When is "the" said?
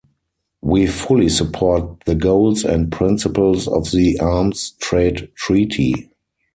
2.05-2.15, 3.91-4.19